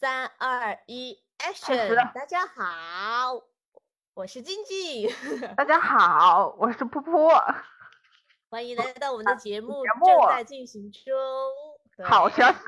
[0.00, 2.10] 三二一， Action！
[2.14, 3.42] 大家好，
[4.14, 5.10] 我是静静。
[5.54, 7.28] 大家好，我是噗噗。
[8.48, 11.04] 欢迎来到我们的节目，正在进行中。
[12.02, 12.58] 好消息，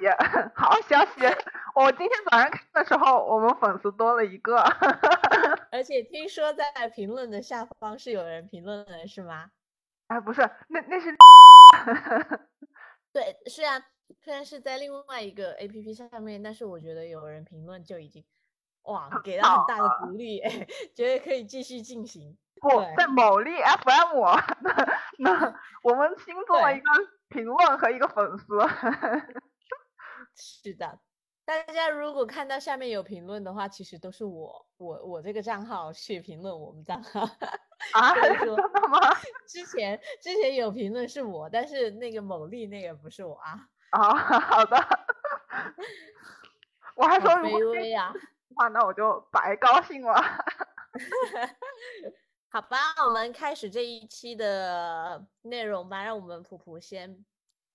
[0.54, 1.22] 好消息！
[1.74, 4.58] 我今天早上看的时候，我们粉丝多了一个。
[5.72, 9.50] 而且听说在评论的下方是有人评论的，是吗？
[10.08, 11.16] 哎，不是，那那是。
[13.10, 13.82] 对，是啊。
[14.22, 18.24] 虽然是在另外一个 A P P 上面，但是我觉得有人评论就已经
[18.82, 20.40] 哇，给了很大的鼓励，
[20.94, 22.38] 觉得可以继续进行。
[22.60, 24.24] 不在某力 F M，
[24.60, 26.84] 那那我们新做了一个
[27.28, 28.44] 评论和一个粉丝。
[30.36, 31.00] 是的，
[31.44, 37.22] 大家如果看到下面有评论的话，其实都是我我我这个账号去评论我们账号
[37.94, 38.14] 啊？
[38.22, 38.56] 真的
[38.88, 39.00] 吗？
[39.48, 43.68] 之前之前有评论是我，但是那个某力那个不是我啊。
[43.92, 44.76] 啊， 好的，
[46.96, 48.12] 我还说卑微啊，
[48.56, 50.14] 话那我就白高兴了。
[52.48, 56.02] 好吧，我们开始这一期的内容吧。
[56.04, 57.24] 让我们普普先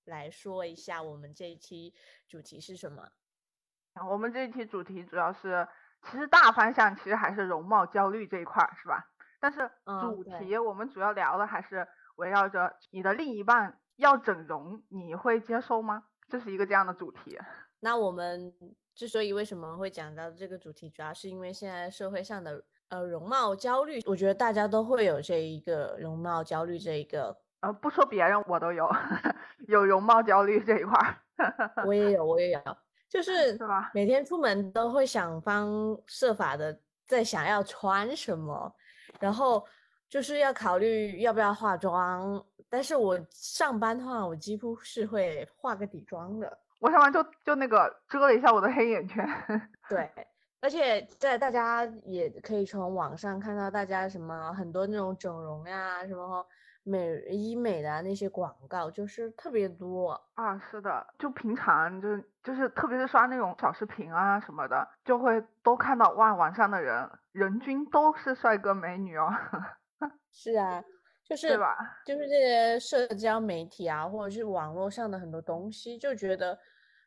[0.06, 1.94] 来说一下我们这一期
[2.28, 3.10] 主题是什么。
[4.08, 5.68] 我们这一期主题主要是，
[6.04, 9.04] 其实大方向其实还是容貌焦虑这一块儿，是吧？
[9.40, 9.70] 但是
[10.02, 13.80] 主题我们主要聊的还是围绕着你的另一半。
[13.98, 16.04] 要整容，你会接受吗？
[16.30, 17.38] 这是一个这样的主题。
[17.80, 18.52] 那我们
[18.96, 27.38] 之所以为什么会讲到这个主题，主要是因为现在社会上的呃容貌焦虑，我觉得大家都会有这一个容貌焦虑这一个。
[27.60, 28.88] 呃，不说别人，我都有
[29.68, 31.84] 有容貌焦虑这一块儿。
[31.86, 32.62] 我也有，我也有，
[33.10, 35.70] 就 是是吧每天出门都会想方
[36.06, 38.76] 设法的在想要穿什么，
[39.20, 39.66] 然后
[40.10, 42.44] 就是要考虑要不要化妆。
[42.70, 46.58] 但是我上班的话，我几乎是会化个底妆的。
[46.80, 49.28] 我上班就就那个遮了一下我的黑眼圈。
[49.90, 50.12] 对，
[50.62, 56.46] 而且在大家也可以从网上看到大家什么很多那种整容呀、什么
[56.84, 60.60] 美医美的那些广告，就是特别多啊。
[60.60, 69.34] 是的，就平常就是就是特别是刷那种小视频啊什么的，就会都看到哇，网上的人人均都是帅哥美女哦。
[70.32, 70.84] 是啊。
[71.28, 76.58] 就是吧，就是这些社交媒体啊，或者是网络上的很多东西，就觉得，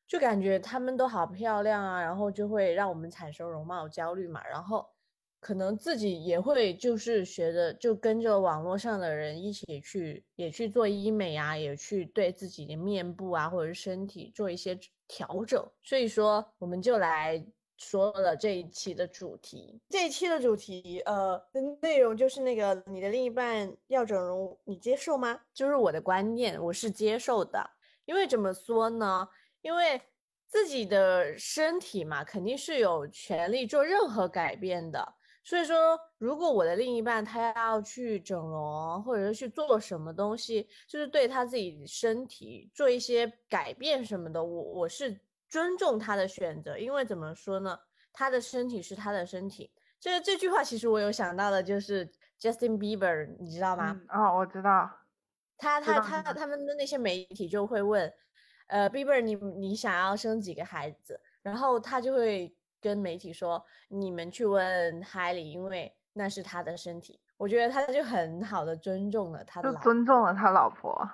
[0.07, 4.87] 就感觉他们都好漂亮啊，然后就会让我们产生容貌焦虑嘛，然后
[5.41, 14.79] 可能自己也会就是学着就跟着网络上的人一起去，也去做医美啊，也去对自己的面部啊或者是身体做一些
[15.09, 17.43] 调整，所以说我们就来。
[17.81, 21.43] 说了这一期的主题，这一期的主题，呃，
[21.81, 25.41] 内容就是那个你的另一半要整容，你接受吗？
[25.55, 27.71] 就是我的观念，我是接受的。
[28.05, 29.27] 因为怎么说呢？
[29.63, 29.99] 因为
[30.47, 35.15] 自己的身体嘛，肯定是有权利做任何改变的。
[35.43, 45.19] 所以说，如果我的另一半他要去整容，或者是去做什么东西，就是对他自己身体做一些改变什么的，我我是。
[45.51, 47.77] 尊重他的选择，因为怎么说呢？
[48.13, 49.73] 他的身体是他的身体。
[49.99, 54.01] 这这句话其实我有想到的，就是 Justin Bieber，你知道吗？
[54.09, 54.89] 哦，我知道。
[55.59, 58.11] 他他他他们的那些媒体就会问，
[58.69, 61.21] 呃，Bieber，你你想要生几个孩子？
[61.43, 67.21] 然后他就会跟媒体说，你们去问 Hailey，因为那是他的身体。
[67.37, 71.09] 我觉得他就很好的尊重了他的，尊重了他老婆。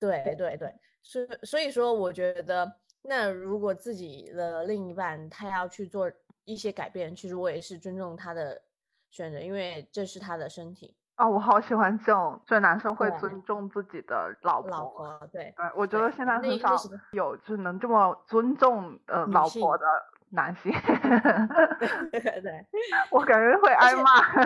[0.00, 2.80] 对对对，所所以说，我觉得。
[3.08, 6.10] 那如果自己的另一半他要去做
[6.44, 8.62] 一些改变，其实我也是尊重他的
[9.10, 10.96] 选择，因为这是他的身体。
[11.16, 14.70] 哦，我好喜欢这种，所以男生会尊重自己的老婆。
[14.70, 16.76] 老婆，对对，我觉得现在很少
[17.12, 19.86] 有就是能这么尊重呃老婆的
[20.28, 20.70] 男性。
[22.12, 22.66] 对对，
[23.10, 24.10] 我感觉会挨骂。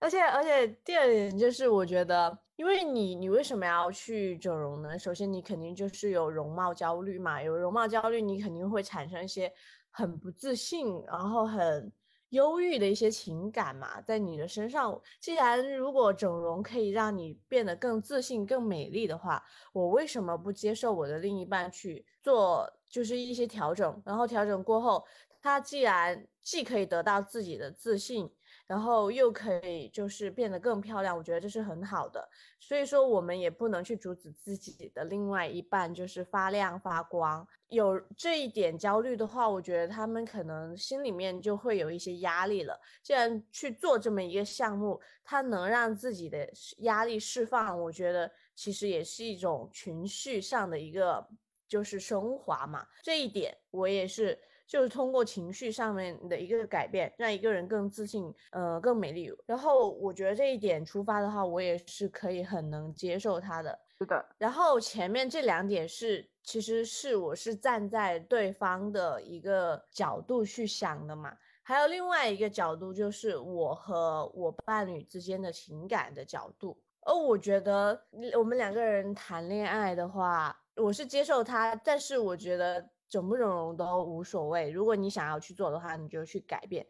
[0.00, 4.98] 而且而且第二点就是，我觉得，因为你你为什么要去整容呢？
[4.98, 9.52] 首先，你肯定就是有容貌焦虑嘛，有容貌焦虑，你肯定会产生一些
[9.90, 11.92] 很不自信，然后很
[12.30, 14.98] 忧郁的一些情感嘛，在你的身上。
[15.20, 24.02] 既然如果整容可以让你变得更自信、更美丽的话，我为什么不接受我的另一半去做，就是一些调整？
[24.06, 25.04] 然后调整过后，
[25.42, 28.30] 他既然既可以得到自己的自信。
[28.70, 32.28] 然后又可以就是变得更漂亮，我觉得这是很好的。
[32.60, 37.44] 所以说我们也不能去阻止自己的另外一半就是发亮发光。
[37.66, 42.80] 有这一点焦虑的话，我觉得他们可能心里面就会有一些压力了。
[43.02, 51.26] 既然去做这么一个项目，它能让自己的压力释放，我觉得其实也是一种情绪上的一个
[51.66, 52.86] 就是升华嘛。
[53.02, 54.38] 这一点我也是，
[54.70, 59.28] 就是通过情绪上面的一个改变，让一个人更自信，呃，更美丽。
[59.44, 63.76] 然后我觉得这一点出发的话，我也是可以很能接受他的。
[63.98, 64.24] 是的。
[64.38, 71.36] 然后前面这两点是，其实是我是站在对方的一个角度去想的嘛。
[71.64, 76.80] 还有另外一个角度，就是我和我伴侣之间的情感的角度。
[77.00, 78.00] 而我觉得
[78.38, 84.70] 我们两个人谈恋爱的话，我是接受他，但是我觉得整不整容都无所谓。
[84.70, 86.86] 如果你想要去做的话，你就去改变。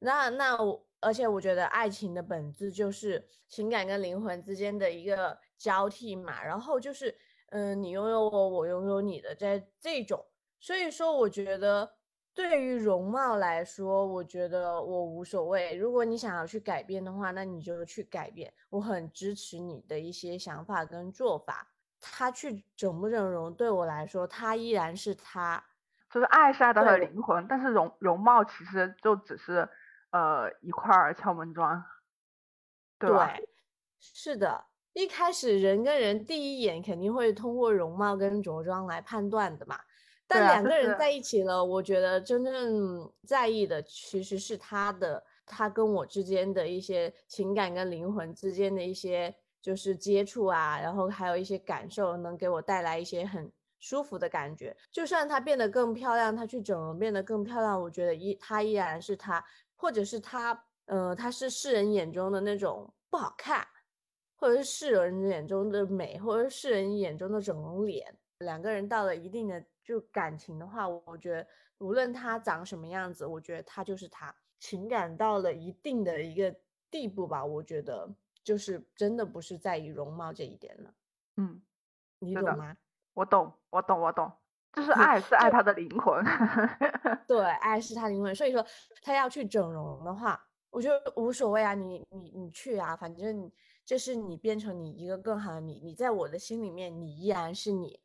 [0.00, 6.42] 那那我，而且我觉得爱情的本质就是情感跟灵魂之间的一个交替嘛。
[6.42, 7.16] 然后就是，
[7.50, 10.24] 嗯，你拥有我，我拥有你的在这种。
[10.58, 11.92] 所以说，我觉得。
[12.34, 15.74] 对于容貌来说，我觉得我无所谓。
[15.74, 18.54] 如果你想要去改变的话，那你就去改变。
[18.70, 21.68] 我很支持你的一些想法跟做法。
[22.00, 25.62] 他去整不整容，对我来说，他依然是他，
[26.10, 27.46] 就是爱是爱他的灵魂。
[27.48, 29.68] 但是容容貌其实就只是
[30.10, 31.84] 呃一块敲门砖，
[32.98, 33.34] 对吧？
[33.36, 33.48] 对，
[34.00, 34.64] 是的。
[34.94, 39.78] 一开始人跟人第一眼肯定会通过容貌跟着装来判断的嘛。
[40.26, 49.34] 但两个人在一起了，我觉得真正在意的其实是他的，他跟我之间的一些情感跟灵魂之间的一些
[49.68, 54.74] 就是接触啊，然后还有一些感受，能给我带来一些很舒服的感觉。
[54.90, 59.44] 就算他变得更漂亮，他去整容变得更漂亮，我觉得依他依然是他，
[59.76, 63.62] 或者是他，呃，他是世人眼中的那种不好看，
[64.36, 68.16] 或者是世人眼中的美，或者是世人眼中的整容脸。
[68.38, 69.62] 两个人到了一定的。
[69.84, 71.46] 就感情的话，我觉得
[71.78, 74.34] 无论他长什么样子，我觉得他就是他。
[74.58, 76.54] 情感到了一定的一个
[76.90, 78.06] 地步吧，我觉得
[78.48, 80.90] 就是真的不是在于容貌这一点了。
[81.36, 81.60] 嗯，
[82.20, 82.74] 你懂吗？
[83.12, 84.32] 我懂，我懂，我懂。
[84.72, 86.24] 就是爱是 爱他的灵魂。
[87.26, 88.34] 对， 爱是他灵魂。
[88.34, 88.64] 所以说
[89.02, 93.52] 他要去整容的话，我觉得无所谓啊，你你你去啊，反正
[93.84, 98.00] 这是你变成你一个更好的你，你在我的心里面，你依然是你。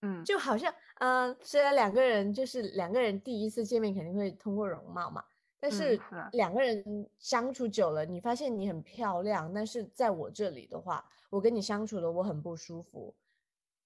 [0.00, 5.22] 嗯，就好像，嗯，虽然两个人就是两个人第一次见面肯定会通过容貌嘛，
[5.60, 6.00] 但是
[6.32, 13.14] 两个人相处久了，你发现你很漂亮，但是在我这里的话，我跟你相处的我很不舒服，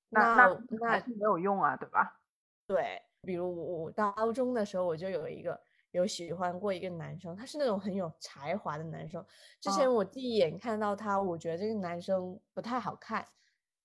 [0.08, 2.20] 那那那没有用啊，对吧？
[2.66, 5.60] 对，比如我我高中的时候，我就有一个
[5.90, 9.24] 有喜欢过一个男生，他是那种很有才华的男生，
[9.60, 13.26] 之前我第一眼看到他，我觉得这个男生不太好看。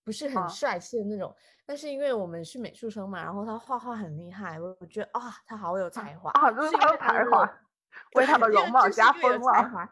[0.02, 1.36] 不是很帅气的那种，
[1.68, 7.46] 但是因为我们是美术生嘛，然后他画画很厉害，我我觉得啊，他好有才华啊，就是他的 才华，
[8.16, 9.90] 为他们容 貌加分了。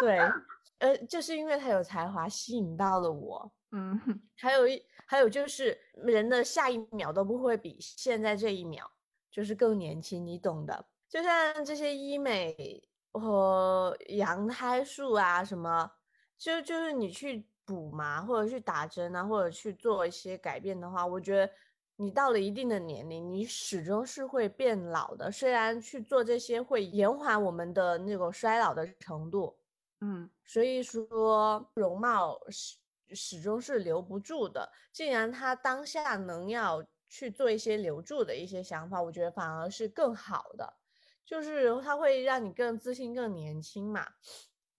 [0.00, 0.18] 对，
[0.78, 3.52] 呃，就是因为他有才华吸引到了我。
[3.72, 4.00] 嗯，
[4.36, 8.90] 还有一还有就是人的下一秒都不会比现在这一秒
[9.30, 10.86] 就是更年轻，你懂的。
[11.08, 12.82] 就像这些医美
[13.12, 15.90] 和羊胎术啊什么，
[16.38, 17.46] 就就是你去。
[17.66, 21.50] 补嘛，或者去打针啊，或者去做一些改变的话，我觉得
[21.96, 25.30] 你到了一定的年龄，你始终是会变老的。
[25.30, 29.56] 虽然去做这些会延缓我们的那种衰老的程度，
[30.00, 32.76] 嗯，所以说容貌始
[33.14, 34.70] 始终是留不住的。
[34.92, 40.74] 既然他当下能要去做一些留住的一些想法，我觉得反而是更好的，
[41.24, 44.06] 就是他会让你更自信、更年轻嘛，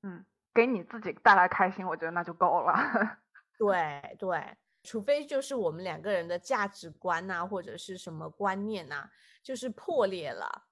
[0.04, 0.26] 嗯。
[0.54, 2.74] 给你自己带来开心，我觉得那就够了。
[3.58, 9.10] 对 对，除非就是我们两个人的价值观呐，或者是什么观念呐，
[9.44, 10.68] 就是破裂了，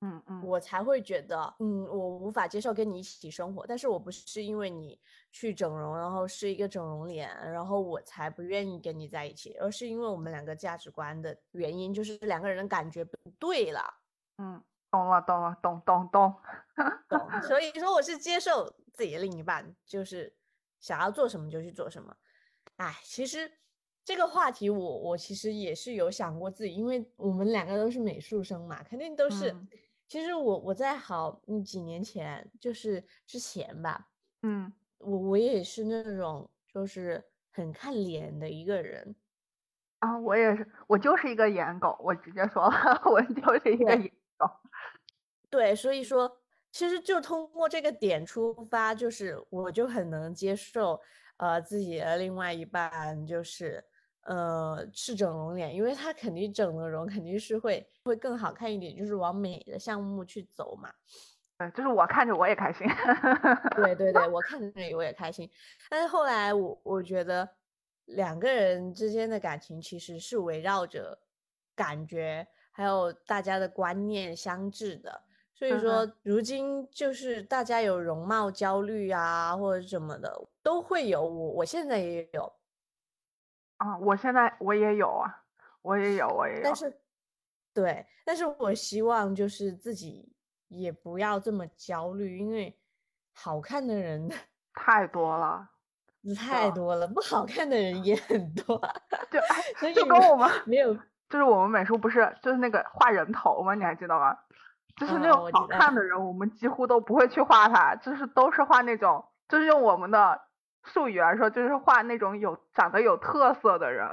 [0.00, 3.66] 嗯嗯，我才会觉得，嗯，我无法接受跟你一起生活。
[3.66, 4.98] 但是我不是因为你
[5.32, 13.82] 去整容，然后是一个整容脸，然后我才不愿意跟你在一起，而是因为我们两个价值观的原因，就是两个人的感觉不对了。
[14.38, 16.34] 嗯，懂了懂了，懂懂懂
[17.08, 17.42] 懂。
[17.42, 18.72] 所以说我是接受。
[18.92, 20.36] 自己的另一半就是
[20.78, 22.14] 想要做什么就去做什么，
[22.80, 23.52] 哎，其实
[24.02, 29.54] 这个话题我我其实也是有想过自己，因为我们两个都是美术生嘛，肯定都是。
[30.08, 34.08] 其实我我在好几年前，就是之前吧，
[34.42, 39.14] 嗯，我我也是那种就是很看脸的一个人
[39.98, 44.50] 啊，我也是，我就是一个颜狗，我直接说了， 我就是一个颜狗。
[45.50, 46.38] 对，所以说。
[46.72, 51.00] 其实就通过这个点出发，就是我就很能接受，
[51.40, 53.82] 呃，自己的另外一半就是，
[54.24, 60.92] 呃，是整容脸，因为他肯定整了容，肯定是会会更好看一点，就是往美的项目去走嘛。
[61.56, 62.86] 对，就是我看着我也开心。
[63.74, 65.50] 对对对，我看着我也开心。
[65.88, 67.48] 但是后来我我觉得，
[68.04, 71.18] 两个人之间的感情其实是围绕着
[71.74, 75.22] 感觉，还有大家的观念相制的。
[75.60, 81.20] 所以说，如今就是大家有容貌焦虑啊，或者什么的，都会有。
[81.22, 82.50] 我我现在也有。
[83.76, 85.44] 啊，我现在我也有啊，
[85.82, 86.62] 我也有，我也有。
[86.64, 87.00] 但是，
[87.74, 90.32] 对，但是我希望就是自己
[90.68, 92.74] 也不要这么焦虑，因为
[93.34, 94.30] 好看的人
[94.72, 95.68] 太多了。
[96.34, 98.80] 太多了，不好看的人也很多，
[99.78, 100.94] 就就跟我们没有，
[101.28, 103.74] 就是我们美术不是就是那个画人头吗？
[103.74, 104.34] 你还记得吗？
[105.00, 110.40] 就是那种好看的人，我们几乎都不会去画他，就是都是画那种，就是用我们的
[110.84, 114.06] 术语来说，就是画那种有长得有特色的人。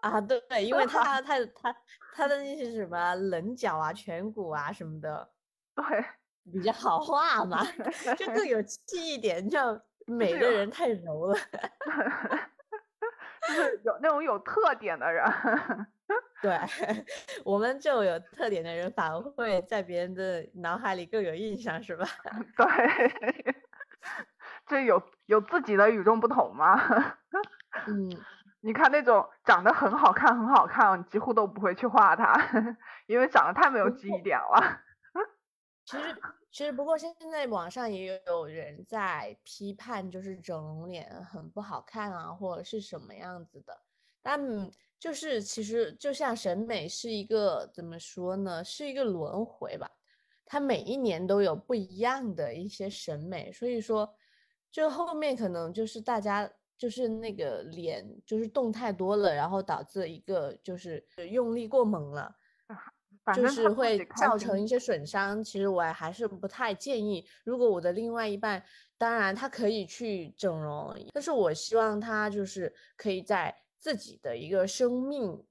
[0.00, 1.74] 啊，对对，因为 他他他
[2.14, 5.28] 他的那些什么棱角啊、颧骨啊什么的，
[5.74, 5.84] 对，
[6.52, 7.64] 比较好画嘛，
[8.16, 9.58] 就更有气一点，就。
[10.10, 11.36] 美的人太柔了，
[13.46, 15.22] 就是有那种有特点的人。
[16.42, 16.56] 对
[17.44, 22.06] 我们这种有特点的人，反而会在别人的脑海里更有印象，是吧？
[22.56, 22.66] 对，
[24.66, 26.76] 这有有自己的与众不同吗？
[27.86, 28.26] 嗯，
[28.60, 32.34] 你看那种长得很好看、很好看，你几乎都不会去画它，
[33.06, 34.80] 因为长得太没有记忆点了。
[35.84, 36.22] 其实。
[36.50, 43.82] 其实，不过现在网上也有人在批判，就是整容脸很不好看啊，或者是什么样子的。
[44.22, 44.40] 但
[44.98, 49.90] 就是其实就像审美是一个怎么说呢，是一个轮回吧。
[50.44, 54.14] 它每一年都有不一样的一些审美，所以说，
[54.70, 62.34] 就后面可能就是大家就是那个脸就是动太多了，然后导致一个就是用力过猛了。
[63.34, 67.22] 就是会造成一些损伤，其实我还是不太建议。
[67.44, 68.64] 如果我的另外一半，
[68.96, 75.44] 当然他可以去整容，但是我希望他就是可以在自己的一个生命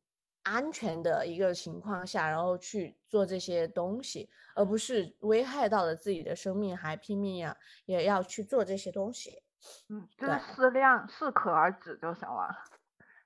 [0.43, 9.43] 安全的一个情况下，然后去做这些东西，而不是危害到了自己的生命还拼命呀也要去做这些东西。
[9.89, 12.47] 嗯，就是适量、适可而止就行了。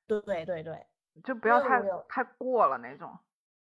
[0.07, 0.87] 对对对，
[1.23, 3.17] 就不要太太过了那种。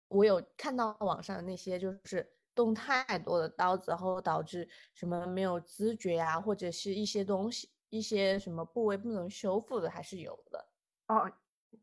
[0.07, 10.68] 我有看到网上的那些，就是动太多的刀子，然后导致什么没有知觉啊，或者是一些东西，一些什么部位不能修复的，还是有的。
[11.09, 11.29] 哦，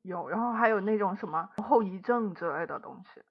[0.03, 3.23] 有，然后还有那种什么后遗症之类的东西。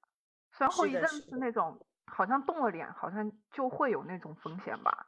[0.51, 5.07] 虽然后遗症是那种，好像动了脸，好像就会有那种风险吧。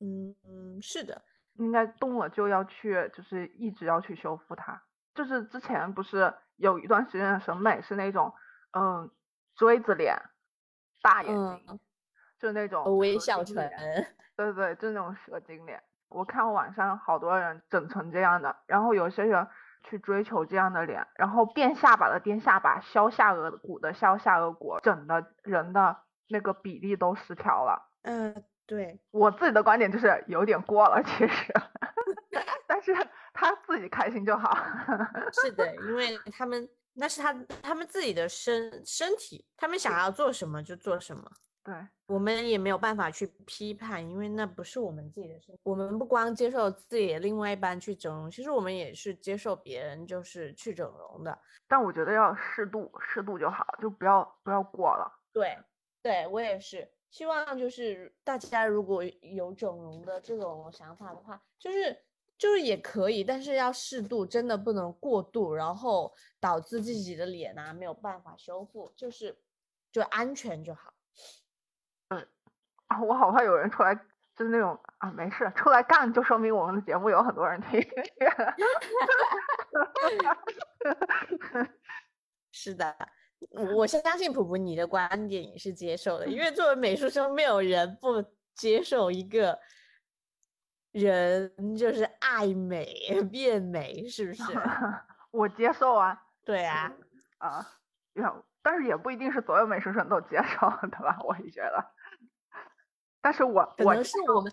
[0.00, 1.22] 嗯嗯，是的，
[1.54, 4.82] 应该动了就要去，就是一直要去修复它。
[5.14, 8.34] 就是之前不是有一段时间的审美是那种。
[8.72, 9.10] 嗯，
[9.54, 10.14] 锥子脸，
[11.00, 11.80] 大眼睛，
[12.38, 13.54] 就那种微笑唇，
[14.36, 15.82] 对对对，就那种蛇精脸。
[16.08, 19.48] 我看网上好多人整成这样的，然后有些人
[19.88, 25.96] 去追求这样的脸，然后垫下巴的垫下巴，削下颚骨的削下颚骨，整的人的
[26.28, 27.90] 那个比例都失调了。
[28.02, 31.52] 嗯，对我自己的观点就是有点过了，其实，
[32.66, 32.92] 但是
[33.32, 34.56] 他自己开心就好。
[35.32, 36.68] 是的，因为他们。
[36.98, 37.30] 那是他
[37.62, 41.30] 他们自己的身身体，他们想要做什么就做什么。
[41.66, 41.74] 对
[42.06, 45.60] 我们也没有办法去批判，因为那不是我们自己的身体。
[45.64, 51.36] 我们不光接受自己的另外一半去整容，其实我们也是接受别人就是去整容的。
[51.66, 55.12] 但我觉得要适度，适度就好，就不要不要过了。
[55.32, 55.58] 对，
[56.00, 61.98] 对我也是希望就是大家如果有整容的这种想法的话，就是。
[62.38, 69.34] 就是也可以，但是要适度，真的不能过度，然后导致自己的脸啊没有办法修复，就是
[69.90, 70.92] 就安全就好。
[72.88, 73.94] 嗯，啊，我好怕有人出来，
[74.34, 77.80] 就是那种啊，没事，出来干就说明我们的节目有很多人听。
[82.52, 82.96] 是的，
[83.74, 88.24] 我相信普普你的观点也是接受的，因为作为美术生，没有人不
[88.54, 89.58] 接受一个。
[90.92, 92.88] 人就是爱美
[93.30, 94.42] 变美，是不是？
[95.30, 96.90] 我接受啊，对啊，
[97.36, 97.66] 啊，
[98.62, 101.18] 但是也不一定是所有美术生都接受，对吧？
[101.22, 101.84] 我也觉得，
[103.26, 104.52] 但是我可能是我们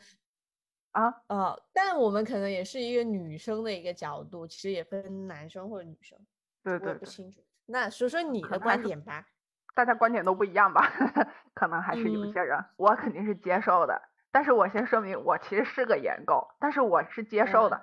[0.94, 6.18] 啊，哦，但我们可能也是一个女生的一个角度，其实也分男生或者女生，
[6.64, 7.40] 对对，不清楚。
[7.68, 9.28] 那说说你的观点吧，
[9.76, 10.92] 大家观点都不一样吧？
[11.54, 14.02] 可能还是有些人，我肯定是接受的。
[14.32, 17.80] 但是我先说明，我其实是个颜狗，但是我是接受的，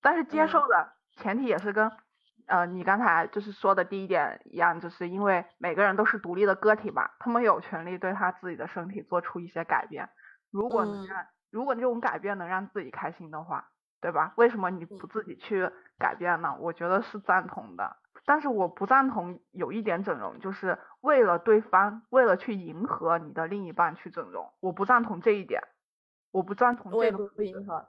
[0.00, 1.90] 但是接受的前提也是跟，
[2.46, 10.08] 呃，你刚才就是说的第一点一样，就是因为每个人都是独立的个体吧，他们有权利对他自己的身体做出一些改变，
[10.50, 14.32] 如果能让，如果这种改变能让自己开心的话，对吧？
[14.36, 16.56] 为什么你不自己去改变呢？
[16.60, 25.62] 我觉得是赞同的，但是我不赞同有一点整容，就是为了对方，为了去迎合你的另一半去整容，我不赞同这一点，
[26.30, 27.88] 我不赞同这个不迎合。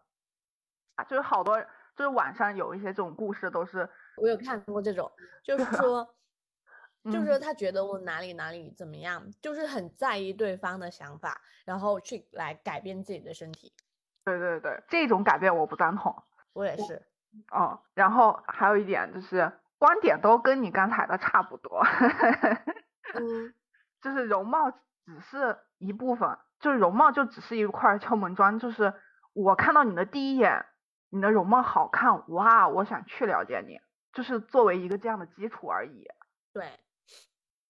[0.95, 1.61] 啊，就是好多，
[1.95, 3.89] 就是网上有一些这种故事都是，
[4.21, 5.09] 我有看过这种，
[5.45, 6.07] 就是说，
[7.05, 13.73] 就是说他觉得我哪里哪里怎么样，就是很在意对方的想法，然后去来改变自己的身体。
[14.23, 16.15] 对对对，这种改变我不赞同。
[16.53, 17.01] 我也是。
[17.49, 21.81] 哦，然后还有一点就是观点都跟你刚才的差不多。
[23.15, 23.53] 嗯。
[24.01, 28.57] 就是容貌只是一部分，就是容貌就只是一块敲门砖。
[28.57, 28.93] 就是
[29.33, 30.65] 我看到你的第一眼，
[31.09, 33.79] 你的容貌好看，哇，我想去了解你，
[34.11, 36.07] 就是作为一个这样的基础而已。
[36.51, 36.79] 对。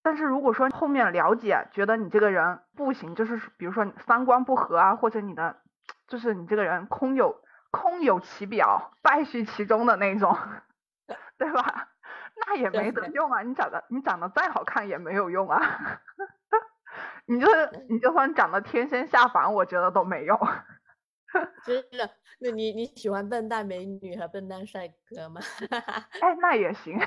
[0.03, 5.57] 但是如果说后面了解，觉得你这个人不行，就是比如说三观不合啊，或者你的。
[6.07, 7.41] 就是你这个人空有
[7.71, 10.37] 空有其表，败絮其中的那种，
[11.37, 11.89] 对吧？
[12.45, 13.41] 那也没得用啊！
[13.41, 15.59] 你长得你长得再好看也没有用啊！
[17.25, 17.47] 你就
[17.89, 20.37] 你就算长得天仙下凡，我觉得都没用。
[21.65, 22.09] 真的？
[22.39, 25.39] 那你你喜欢笨蛋美女和笨蛋帅哥吗？
[26.21, 26.99] 哎，那也行。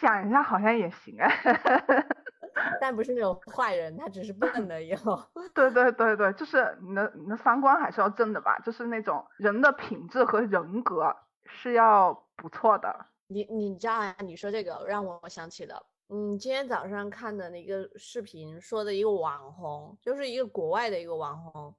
[0.00, 1.28] 想一下，好像也行哎。
[2.80, 5.22] 但不是那种坏人，他只是笨的以后。
[5.54, 11.14] 对对对对，就是你的你的三观还是要正的吧，就是那种人的品质和人格
[11.44, 13.06] 是要不错的。
[13.28, 14.14] 你你知道啊？
[14.20, 21.74] 你说这个让我想起了，嗯，今天早上看的那个视频，说的一个网红，就是一个国外的一个网红，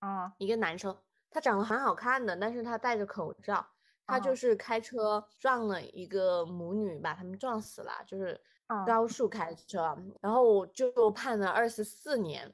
[0.00, 0.96] 嗯，一个男生，
[1.30, 3.64] 他长得很好看的，但是他戴着口罩，
[4.06, 8.40] 他就是开车撞了一个母女，把他们撞死了，就是。
[8.84, 12.52] 高速开车，然后就判了二十四年，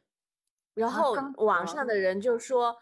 [0.75, 2.77] 然后网上的人就说：“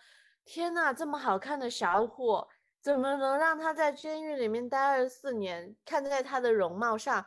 [0.45, 2.49] 天呐，这么好看的小伙，
[2.81, 5.77] 怎么能让他在监狱里面待二十四年？
[5.85, 7.25] 看在他的容貌上，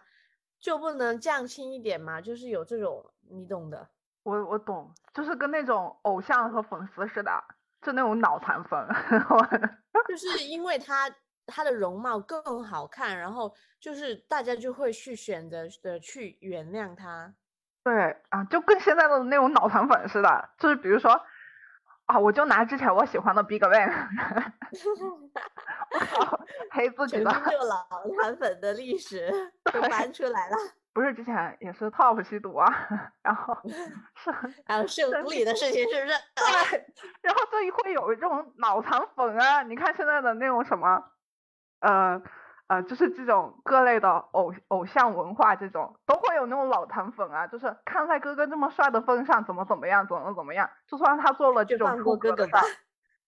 [0.59, 2.19] 就不能降轻一点吗？
[2.19, 3.87] 就是有这种，你懂的。
[4.23, 7.31] 我我懂，就是跟那种偶像和粉丝似的，
[7.81, 8.77] 就那种脑残粉，
[10.09, 11.09] 就是因为他。”
[11.45, 17.33] 她的容貌更好看，然后就是大家就会去选择的去原谅她。
[17.83, 21.11] 对啊，就跟现在的那种脑残粉似的，就是比如说
[22.05, 23.91] 啊，我就拿之前我喜欢的 BigBang，
[25.91, 26.39] 我靠，
[26.71, 27.85] 黑自己的就脑
[28.21, 30.55] 残粉的历史都搬出来了。
[30.93, 32.67] 不是之前也是 Top 吸毒啊，
[33.21, 33.57] 然后
[34.15, 34.31] 是
[34.65, 36.13] 还有生理的事情，是不是？
[36.35, 36.85] 对，
[37.21, 41.03] 然后这一会有这种脑残粉啊，你看现在的那种什么。
[41.83, 42.21] 呃
[42.67, 52.63] 呃，就是这种各类的偶偶像文化，这种都会有那种老残粉啊，就是看在哥哥这么帅的份上，怎么怎么样，怎么怎么样，就算他做了这种出格的事儿，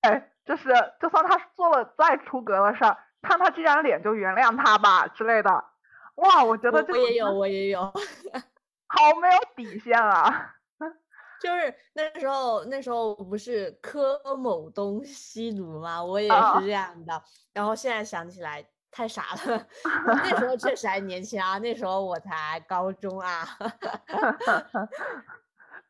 [0.01, 0.69] 哎，就是
[1.01, 5.65] 就算他做了再出格的事儿，看他这张脸就原谅他吧之类的。
[6.15, 7.81] 哇，我觉得这我也有，我也有，
[8.87, 10.55] 好没有底线啊。
[11.45, 16.03] 就是那时候，那时候不是柯某东吸毒吗？
[16.03, 17.21] 我也是这样的。
[17.53, 19.67] 然后现在想起来太傻了，
[20.07, 23.47] 那时候确实还年轻啊，那时候我才高中啊。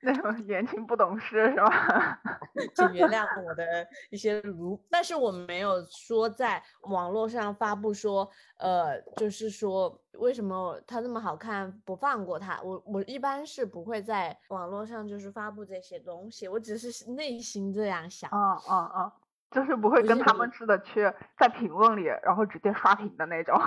[0.05, 2.21] 那种年轻不懂事是吧？
[2.75, 12.61] 请原谅我的一些如，但是我没有说在网络上发布说，呃，就是说为什么他那么好看不放过他？
[12.61, 18.29] 我我一般是不会在网络上就是发布这些东西，我只是内心这样想。
[18.29, 19.11] 哦哦哦！
[19.51, 23.59] 就是不会跟他们似的去在评论里，然后直接刷屏的那种。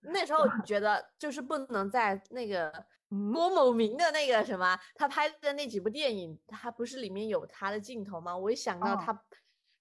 [0.00, 2.72] 那时候觉得就是不能在那个。
[3.32, 8.36] 郭某明的那个什么，他拍的那几部电影，他不是里面有他的镜头吗？
[8.36, 9.24] 我一想到他，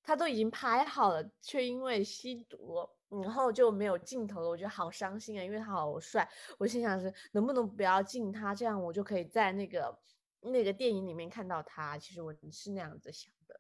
[0.01, 2.87] 他都已经拍好了，却因为吸毒，
[3.23, 5.43] 然后就没有镜头了，我觉得好伤心啊！
[5.43, 9.99] 因为他好帅，我心想是能不能不要进他，这样我就可以在那个
[10.41, 11.97] 那个电影里面看到他。
[11.97, 13.59] 其实我是那样子想的。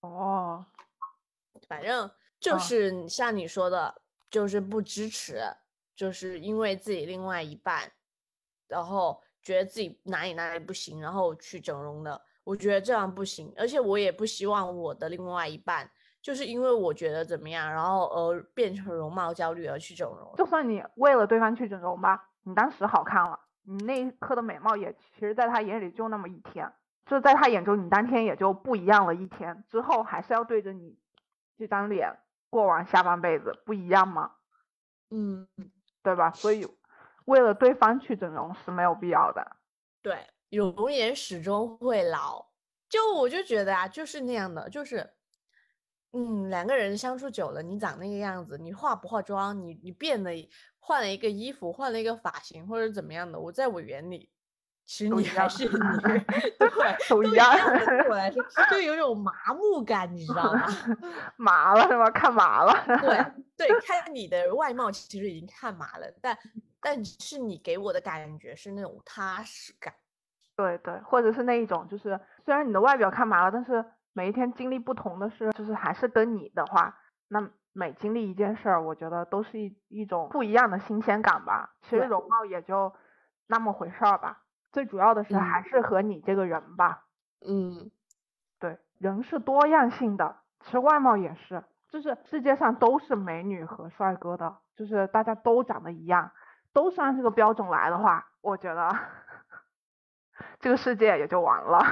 [0.00, 0.66] 哦，
[1.66, 5.42] 反正就是像你说的，就是不支持，
[5.96, 7.92] 就是因为自己另外一半。
[8.70, 15.90] 然后觉得自己哪里哪里不行，然后去整容的，我觉得这样不行，而且我也不希望我的另外一半
[16.22, 20.32] 就是因为我觉得怎么样，然后而变成容貌焦虑而去整容。
[20.36, 26.72] 就算你为了对方去整容吧，你当时好看了，你那一刻的美貌也其实在他眼里就那么一天，
[27.06, 30.96] 就在他眼中你当天也就不一样了一天，之后还是要对着你
[31.58, 32.18] 这张脸
[32.50, 34.32] 过完下半辈子，不一样吗？
[35.10, 35.48] 嗯，
[36.02, 36.30] 对吧？
[36.32, 36.66] 所以。
[37.26, 39.56] 为了对方去整容是没有必要的。
[40.02, 42.46] 对，容颜始终会老，
[42.88, 45.10] 就我就觉得啊，就是那样的，就是，
[46.12, 50.30] 嗯，两个人相处久了，你长那个样子，你化不化妆，你你变了，
[50.78, 54.30] 换了一个衣服，换了一个发型，或者怎么样的，我在我眼里，
[54.86, 55.70] 其实你还是你，
[56.58, 57.52] 对，都一样。
[57.54, 60.66] 对我 来说，就有种麻木感，你知道吗？
[61.36, 62.10] 麻了是吧？
[62.10, 62.72] 看麻了。
[63.56, 66.36] 对对，看你的外貌其实已经看麻了，但
[66.80, 69.94] 但是你给我的感觉是那种踏实感。
[70.56, 81.74] 对对，或者是那一种，就是虽然你的外表看麻了，但是每一天经历不同的事，就是还是跟你的话，那每经历一件事儿，我觉得都是一一种不一样的新鲜感吧。
[81.82, 82.92] 其实容貌也就
[83.46, 87.06] 那么回事儿吧，最主要的是还是和你这个人吧。
[87.46, 87.90] 嗯，
[88.58, 96.30] 对，人是多样性的，其实外貌也是，就是世界上都是美女和帅哥的，就是大家都长得一样，
[96.72, 98.96] 都是按这个标准来的话，我觉得。
[100.58, 101.84] 这个世界也就完了。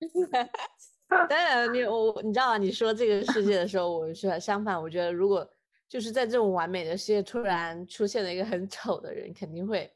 [1.28, 4.80] 当然，你我你知道啊，你说这个世界的时候，我是相反。
[4.80, 5.48] 我觉得，如果
[5.88, 9.92] 就是在这种完美的世界突然出现了一个很丑的人，肯定会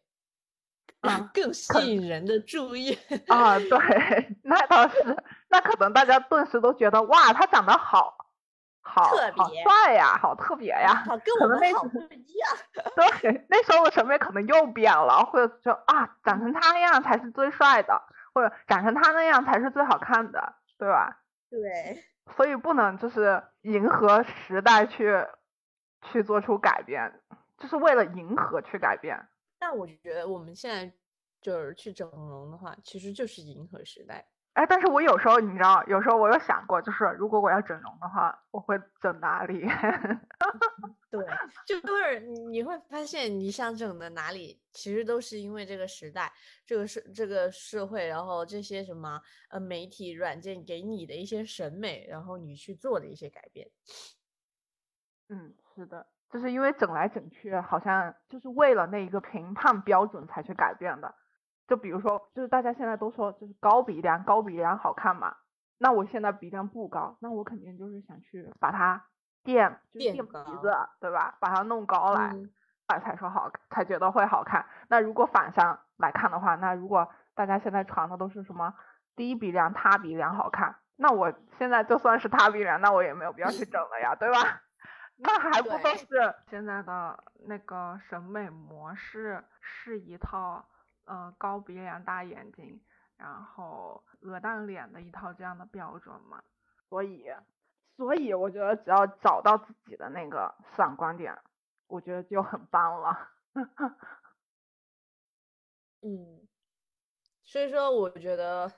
[1.01, 2.97] 啊更吸引人的注意
[3.27, 3.59] 啊。
[3.59, 5.17] 对， 那倒是，
[5.49, 8.22] 那可能大家顿时都觉得哇，他长得好。
[8.83, 12.51] 好，好帅呀，好特别呀，跟我们好不一样。
[13.21, 18.03] 对，那时候的审美可能又变了，或者说啊，长成他那样才是最帅的，
[18.35, 21.23] 或者长成他那样才是最好看的，对吧？
[21.49, 22.05] 对。
[22.37, 25.27] 所以不能就是迎合时代去
[26.03, 27.21] 去做出改变，
[27.59, 29.29] 就是为了迎合去改变。
[29.59, 30.93] 但我觉得我们现在
[31.41, 34.25] 就是去整容的话，其实就是迎合时代。
[34.55, 39.67] 哎，但是我有时候你知道，有时候我有想过，就是如果我要整容的话，我会整哪里？
[41.11, 41.27] 对，
[41.67, 46.31] 就是你会发现，你想整的哪里，其实都是因为这个时代、
[46.67, 53.67] 这个社、这个社会，然后这些什么呃媒体、软件给你的一些审美，然后你去做的一些改变。
[55.31, 61.15] 嗯，是的，就是因为整来整去，好像就是为了那一个评判标准才去改变的。
[61.69, 65.37] 就比如说，就是大家现在都说就是高鼻梁，高鼻梁好看嘛。
[65.79, 69.05] 那我现在鼻梁不高，那我肯定就是想去把它
[69.43, 70.23] 垫垫鼻
[70.61, 71.37] 子，对吧？
[71.41, 72.33] 把它弄高来，
[72.89, 74.65] 来才说好，才觉得会好看。
[74.89, 78.73] 那如果反向来看的话，那如果大家现在传的都是什么
[79.17, 84.39] 低鼻梁、塌鼻梁好看，那我现在就算是塌鼻梁，那我也没有必要去整了呀，对吧？
[85.19, 90.65] 那还不都是现在的那个审美模式是一套。
[91.05, 92.81] 呃，高鼻梁、大眼睛，
[93.17, 96.43] 然后鹅蛋脸的一套这样的标准嘛，
[96.89, 97.27] 所以，
[97.97, 101.37] 所以我觉得只要找到自己的那个闪光点，
[101.89, 103.31] 我觉得就很棒了。
[106.03, 106.47] 嗯，
[107.45, 108.73] 所以说我觉得，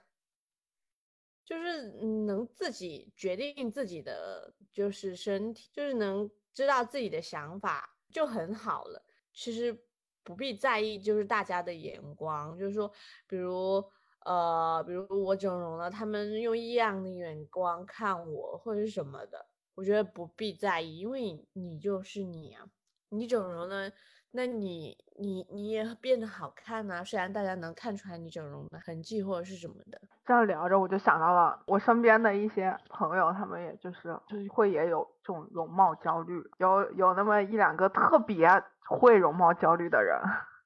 [1.45, 1.91] 就是
[2.27, 9.05] 能自己决定自己的就是身体，就是能知道自己的想法就很好了。
[9.33, 9.87] 其实。
[10.25, 12.91] 不必在意，就是大家的眼光，就是说，
[13.29, 13.85] 比如，
[14.25, 22.67] 呃，比如我整容了，他们用异样的眼光看我，或者是什么的，我觉得不必在意，因为你就是你啊，
[23.11, 23.93] 你整容呢。
[24.37, 30.01] 那你你你也变得好看呐，虽然大家能看出来你整容的痕迹或者是什么的。
[30.25, 38.49] 这样聊着，我就想到了我身边的一些朋友，他们也就是就是会也有这种容貌焦虑，有有那么一两个特别
[38.88, 40.18] 会容貌焦虑的人，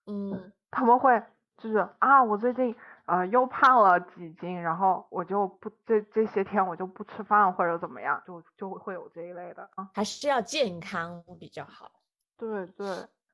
[0.07, 1.23] 嗯， 他们会
[1.59, 11.91] 就是啊，我最近呃又胖了几斤，然后我就不这这些天我就不吃饭或者怎么样，就就会有这一类的啊，还是要健康比较好。
[12.39, 12.87] 对对。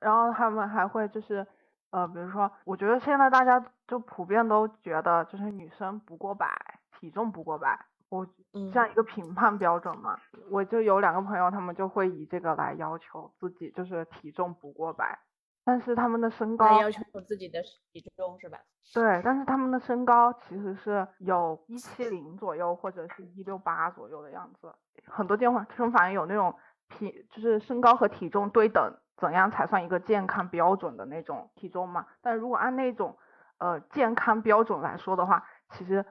[0.05, 1.47] 然后他们还会就是，
[1.89, 6.55] 呃，比如说，我觉得现在大家就普遍都觉得，就是女生不过百，
[7.01, 10.19] 体重不过百，我这样一个评判标准嘛。
[10.51, 15.19] 我就有两个朋友，他们就会以这个来要求自己，就是体重不过百。
[15.67, 18.59] 但是他们的身高要求自己的体重是吧？
[18.93, 24.71] 对，但是他们的身高其实是有一七零左右，或者是一六八左右的样子。
[25.07, 26.55] 很多健身房有那种
[26.89, 28.97] 体，就是身高和体重对等。
[29.17, 32.05] 怎样才算一个健康标准的那种体重嘛？
[32.21, 33.17] 但如果按那种
[33.59, 36.05] 呃健康标准来说的话，其实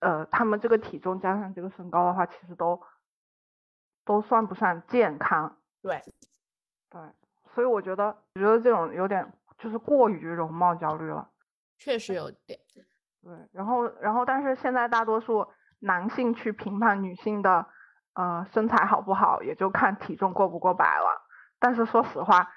[0.00, 2.82] 呃他们这个体重加上这个身高的话，其实都
[4.04, 5.58] 都算不上健康。
[5.80, 6.02] 对，
[6.90, 7.00] 对，
[7.54, 11.30] 所以我觉得我觉得这种有点就是过于容貌焦虑了。
[11.78, 12.58] 确实有点。
[13.22, 15.46] 对，然后然后但是现在大多数
[15.78, 17.64] 男性去评判女性的
[18.18, 21.24] 呃身材好不好，也就看体重过不过百了。
[21.60, 22.52] 但是说实话，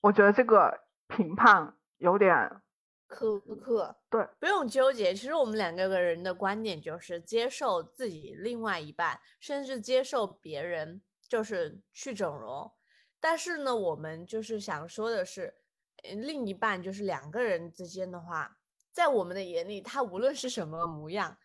[0.00, 2.60] 我觉得这个评判有点
[3.08, 3.96] 苛刻。
[4.10, 5.14] 对，不用纠结。
[5.14, 12.72] 其实我们两个个人的观点就是接受自己另外一半，甚至接受别人，就是去整容。
[13.20, 15.54] 但是呢，我们就是想说的是，
[16.02, 18.56] 另一半就是两个人之间的话，
[18.90, 21.36] 在我们的眼里，他无论是什么模样，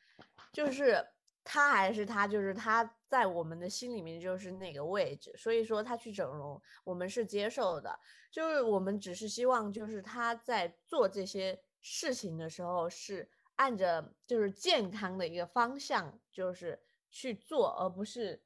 [0.51, 1.05] 就是
[1.43, 5.35] 他还是他，就是他在我们的心里面就是那个位置。
[5.35, 7.99] 所以说他去整容，我们是接受的。
[8.31, 18.41] 就是我们只是希望，就是他在做这些事情的时候，是按着就是健康的一个方向，就是去做，而不是。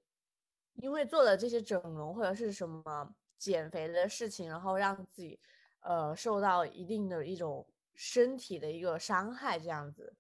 [0.78, 5.40] 因为做了这些整容或者是什么减肥的事情，然后让自己
[5.82, 10.16] 呃受到一定的一种身体的一个伤害，这样子，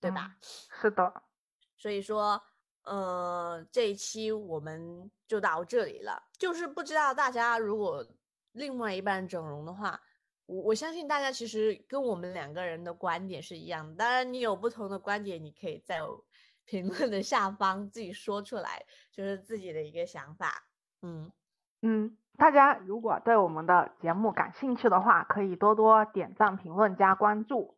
[0.00, 0.38] 对吧？
[0.80, 1.22] 是的。
[1.76, 2.42] 所以说，
[2.86, 6.22] 呃，这一期我们就到这里了。
[6.38, 8.04] 就是不知道大家如果
[8.52, 10.00] 另外一半整容的话，
[10.46, 13.94] 我我相信大家其实跟我们两个人的观点是一样的。
[13.94, 16.00] 当然，你有不同的观点，你可以在。
[16.68, 20.64] 评论的下方自己说出来，就是自己的一个想法。
[21.00, 21.30] 嗯
[21.82, 27.75] 嗯，大家如果对我们的节目感兴趣的话，可以多多点赞、评论、加关注，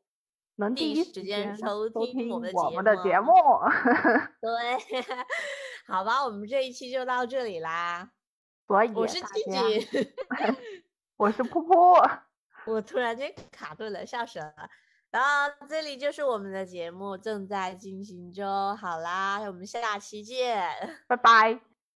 [0.58, 2.38] 能第一时间收听我
[2.70, 3.32] 们的节目。
[4.40, 5.02] 对，
[5.86, 8.10] 好吧，我们这一期就到这里啦。
[8.66, 10.08] 所以我是静静，
[11.16, 12.20] 我是噗噗，
[12.66, 14.52] 我突然间卡顿了，笑死了。
[15.10, 20.68] 然后这里就是我们的节目正在进行中，好啦，我们下期见，
[21.06, 21.67] 拜拜。